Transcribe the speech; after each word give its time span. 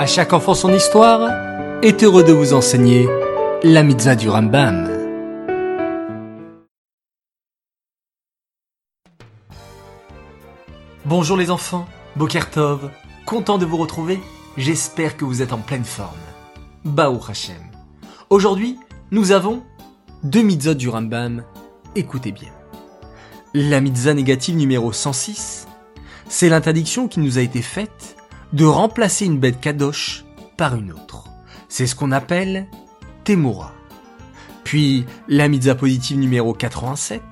À 0.00 0.06
chaque 0.06 0.32
enfant 0.32 0.54
son 0.54 0.72
histoire 0.72 1.30
est 1.82 2.02
heureux 2.02 2.24
de 2.24 2.32
vous 2.32 2.54
enseigner 2.54 3.06
la 3.62 3.82
mitzvah 3.82 4.14
du 4.16 4.30
Rambam. 4.30 4.88
Bonjour 11.04 11.36
les 11.36 11.50
enfants, 11.50 11.86
Bokertov, 12.16 12.90
content 13.26 13.58
de 13.58 13.66
vous 13.66 13.76
retrouver, 13.76 14.18
j'espère 14.56 15.18
que 15.18 15.26
vous 15.26 15.42
êtes 15.42 15.52
en 15.52 15.58
pleine 15.58 15.84
forme. 15.84 16.16
Baou 16.86 17.20
Hashem. 17.28 17.60
Aujourd'hui, 18.30 18.78
nous 19.10 19.32
avons 19.32 19.62
deux 20.22 20.40
mitzvot 20.40 20.72
du 20.72 20.88
Rambam, 20.88 21.44
écoutez 21.94 22.32
bien. 22.32 22.52
La 23.52 23.82
mitzvah 23.82 24.14
négative 24.14 24.56
numéro 24.56 24.92
106, 24.92 25.68
c'est 26.26 26.48
l'interdiction 26.48 27.06
qui 27.06 27.20
nous 27.20 27.36
a 27.36 27.42
été 27.42 27.60
faite 27.60 28.16
de 28.52 28.64
remplacer 28.64 29.26
une 29.26 29.38
bête 29.38 29.60
kadosh 29.60 30.24
par 30.56 30.74
une 30.74 30.92
autre. 30.92 31.24
C'est 31.68 31.86
ce 31.86 31.94
qu'on 31.94 32.12
appelle 32.12 32.66
Temura. 33.24 33.72
Puis, 34.64 35.04
la 35.28 35.48
mitzvah 35.48 35.74
positive 35.74 36.18
numéro 36.18 36.52
87, 36.52 37.22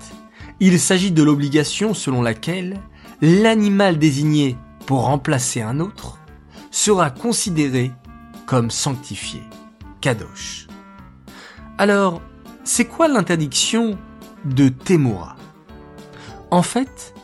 il 0.61 0.81
s'agit 0.81 1.13
de 1.13 1.23
l'obligation 1.23 1.95
selon 1.95 2.23
laquelle 2.23 2.81
l'animal 3.21 3.99
désigné 3.99 4.57
pour 4.87 5.03
remplacer 5.03 5.61
un 5.61 5.81
autre 5.81 6.19
sera 6.71 7.11
considéré 7.11 7.93
comme 8.47 8.71
sanctifié, 8.71 9.43
kadosh. 10.01 10.67
Alors, 11.79 12.23
c'est 12.65 12.87
quoi 12.87 13.09
l'interdiction 13.09 13.99
de 14.45 14.69
Temura 14.69 15.37
En 16.51 16.63
fait, 16.63 17.15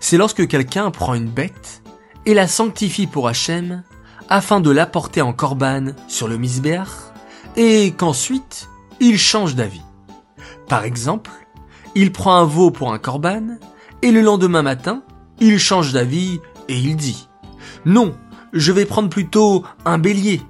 c'est 0.00 0.16
lorsque 0.16 0.46
quelqu'un 0.48 0.90
prend 0.90 1.14
une 1.14 1.28
bête 1.28 1.81
et 2.26 2.34
la 2.34 2.46
sanctifie 2.46 3.06
pour 3.06 3.28
Hachem 3.28 3.82
afin 4.28 4.60
de 4.60 4.70
l'apporter 4.70 5.22
en 5.22 5.32
korban 5.32 5.92
sur 6.08 6.28
le 6.28 6.38
misbéach 6.38 7.12
et 7.56 7.92
qu'ensuite 7.92 8.68
il 9.00 9.18
change 9.18 9.54
d'avis. 9.54 9.82
Par 10.68 10.84
exemple, 10.84 11.30
il 11.94 12.12
prend 12.12 12.36
un 12.36 12.44
veau 12.44 12.70
pour 12.70 12.92
un 12.92 12.98
korban 12.98 13.58
et 14.02 14.10
le 14.10 14.20
lendemain 14.20 14.62
matin, 14.62 15.02
il 15.40 15.58
change 15.58 15.92
d'avis 15.92 16.40
et 16.68 16.78
il 16.78 16.96
dit 16.96 17.28
Non, 17.84 18.16
je 18.52 18.72
vais 18.72 18.86
prendre 18.86 19.08
plutôt 19.08 19.64
un 19.84 19.98
bélier 19.98 20.40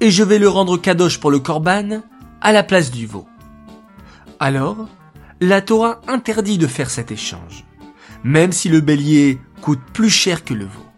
et 0.00 0.10
je 0.10 0.24
vais 0.24 0.38
le 0.38 0.48
rendre 0.48 0.78
kadosh 0.78 1.20
pour 1.20 1.30
le 1.30 1.38
korban 1.38 2.02
à 2.40 2.52
la 2.52 2.62
place 2.62 2.90
du 2.90 3.06
veau. 3.06 3.26
Alors, 4.40 4.88
la 5.40 5.60
Torah 5.60 6.00
interdit 6.08 6.58
de 6.58 6.66
faire 6.66 6.90
cet 6.90 7.12
échange, 7.12 7.64
même 8.24 8.52
si 8.52 8.68
le 8.68 8.80
bélier 8.80 9.40
coûte 9.60 9.80
plus 9.92 10.10
cher 10.10 10.44
que 10.44 10.54
le 10.54 10.64
veau. 10.64 10.91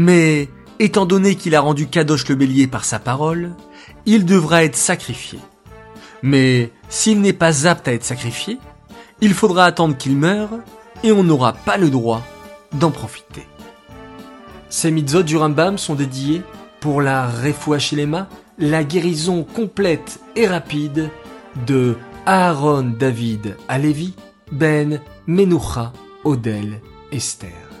Mais, 0.00 0.48
étant 0.78 1.06
donné 1.06 1.34
qu'il 1.34 1.56
a 1.56 1.60
rendu 1.60 1.88
Kadosh 1.88 2.28
le 2.28 2.36
bélier 2.36 2.68
par 2.68 2.84
sa 2.84 3.00
parole, 3.00 3.50
il 4.06 4.24
devra 4.24 4.62
être 4.62 4.76
sacrifié. 4.76 5.40
Mais, 6.22 6.70
s'il 6.88 7.20
n'est 7.20 7.32
pas 7.32 7.66
apte 7.66 7.88
à 7.88 7.92
être 7.92 8.04
sacrifié, 8.04 8.58
il 9.20 9.34
faudra 9.34 9.64
attendre 9.64 9.96
qu'il 9.96 10.16
meure 10.16 10.50
et 11.02 11.10
on 11.10 11.24
n'aura 11.24 11.52
pas 11.52 11.78
le 11.78 11.90
droit 11.90 12.22
d'en 12.74 12.92
profiter. 12.92 13.48
Ces 14.68 14.92
mitzvot 14.92 15.24
du 15.24 15.36
Rambam 15.36 15.78
sont 15.78 15.96
dédiés 15.96 16.42
pour 16.78 17.02
la 17.02 17.26
Refuachilema, 17.26 18.28
la 18.56 18.84
guérison 18.84 19.42
complète 19.42 20.20
et 20.36 20.46
rapide 20.46 21.10
de 21.66 21.96
Aaron 22.24 22.94
David 22.96 23.56
Alevi, 23.66 24.14
Ben 24.52 25.00
Menucha 25.26 25.92
Odel 26.22 26.82
Esther. 27.10 27.77